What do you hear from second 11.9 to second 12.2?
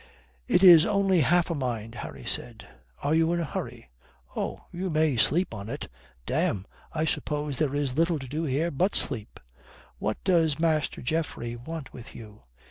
with